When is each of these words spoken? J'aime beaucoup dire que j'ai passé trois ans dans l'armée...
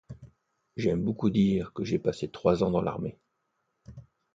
J'aime 0.77 1.03
beaucoup 1.03 1.29
dire 1.29 1.73
que 1.73 1.83
j'ai 1.83 1.99
passé 1.99 2.27
trois 2.27 2.63
ans 2.63 2.71
dans 2.71 2.81
l'armée... 2.81 3.19